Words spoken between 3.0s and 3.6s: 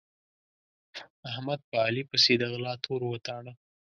وتاړه.